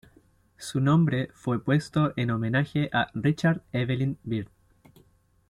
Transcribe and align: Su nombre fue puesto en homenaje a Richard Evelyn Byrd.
Su 0.57 0.79
nombre 0.81 1.29
fue 1.35 1.63
puesto 1.63 2.13
en 2.15 2.31
homenaje 2.31 2.89
a 2.91 3.11
Richard 3.13 3.61
Evelyn 3.71 4.17
Byrd. 4.23 4.47